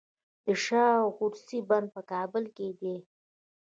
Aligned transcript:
د 0.45 0.47
شاه 0.63 0.97
و 1.05 1.11
عروس 1.17 1.47
بند 1.69 1.87
په 1.95 2.01
کابل 2.11 2.43
کې 2.55 2.67
دی 2.79 2.95